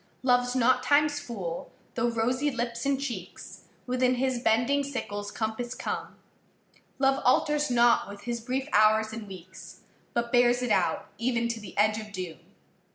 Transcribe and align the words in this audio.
Loveâs 0.23 0.55
not 0.55 0.83
Timeâs 0.83 1.19
fool, 1.21 1.69
though 1.93 2.09
rosy 2.09 2.49
lips 2.49 2.87
and 2.87 2.99
cheeks 2.99 3.65
Within 3.85 4.15
his 4.15 4.39
bending 4.39 4.81
sickleâs 4.81 5.31
compass 5.31 5.75
come; 5.75 6.17
Love 6.97 7.21
alters 7.23 7.69
not 7.69 8.09
with 8.09 8.21
his 8.21 8.41
brief 8.41 8.67
hours 8.73 9.13
and 9.13 9.27
weeks, 9.27 9.81
But 10.15 10.31
bears 10.31 10.63
it 10.63 10.71
out 10.71 11.09
even 11.19 11.47
to 11.49 11.59
the 11.59 11.77
edge 11.77 11.99
of 11.99 12.11
doom. 12.11 12.39